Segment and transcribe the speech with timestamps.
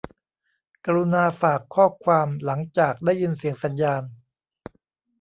[0.85, 4.03] กรุณาฝากข้อความหลังจากได้ยินเสียงสัญญาณ